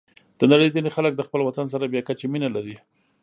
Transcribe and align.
د 0.39 0.41
نړۍ 0.51 0.69
ځینې 0.75 0.89
خلک 0.95 1.13
د 1.15 1.21
خپل 1.27 1.41
وطن 1.47 1.65
سره 1.73 1.85
بې 1.91 2.01
کچې 2.07 2.27
مینه 2.33 2.49
لري. 2.55 2.75